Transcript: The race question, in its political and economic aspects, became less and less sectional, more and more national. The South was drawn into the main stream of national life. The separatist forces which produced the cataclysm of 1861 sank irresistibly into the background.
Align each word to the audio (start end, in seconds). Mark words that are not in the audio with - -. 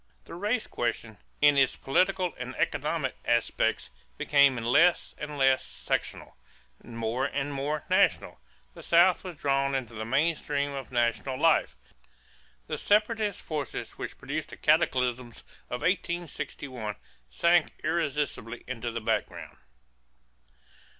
The 0.23 0.33
race 0.33 0.65
question, 0.65 1.19
in 1.43 1.59
its 1.59 1.75
political 1.75 2.33
and 2.39 2.55
economic 2.55 3.15
aspects, 3.23 3.91
became 4.17 4.57
less 4.57 5.13
and 5.19 5.37
less 5.37 5.63
sectional, 5.63 6.35
more 6.83 7.25
and 7.25 7.53
more 7.53 7.83
national. 7.87 8.39
The 8.73 8.81
South 8.81 9.23
was 9.23 9.35
drawn 9.37 9.75
into 9.75 9.93
the 9.93 10.03
main 10.03 10.35
stream 10.35 10.71
of 10.73 10.91
national 10.91 11.39
life. 11.39 11.75
The 12.65 12.79
separatist 12.79 13.41
forces 13.41 13.91
which 13.99 14.17
produced 14.17 14.49
the 14.49 14.57
cataclysm 14.57 15.33
of 15.69 15.81
1861 15.83 16.95
sank 17.29 17.67
irresistibly 17.83 18.63
into 18.65 18.89
the 18.89 19.01
background. 19.01 19.55